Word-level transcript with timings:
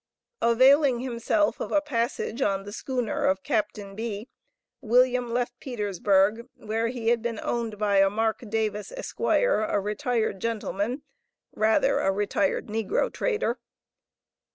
Availing 0.41 1.01
himself 1.01 1.59
of 1.59 1.71
a 1.71 1.79
passage 1.79 2.41
on 2.41 2.63
the 2.63 2.71
schooner 2.71 3.25
of 3.27 3.43
Captain 3.43 3.93
B., 3.95 4.29
William 4.81 5.31
left 5.31 5.59
Petersburg, 5.59 6.47
where 6.55 6.87
he 6.87 7.09
had 7.09 7.21
been 7.21 7.39
owned 7.43 7.77
by 7.77 8.03
"Mark 8.09 8.43
Davis, 8.49 8.91
Esq., 8.91 9.19
a 9.19 9.79
retired 9.79 10.39
gentleman," 10.39 11.03
rather, 11.51 11.99
a 11.99 12.11
retired 12.11 12.65
negro 12.65 13.13
trader. 13.13 13.59